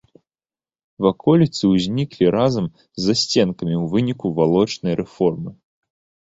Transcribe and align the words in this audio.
Ваколіцы 1.05 1.63
ўзніклі 1.73 2.25
разам 2.37 2.65
з 2.71 3.01
засценкамі 3.09 3.75
ў 3.81 3.85
выніку 3.93 4.33
валочнай 4.41 4.93
рэформы. 5.05 5.51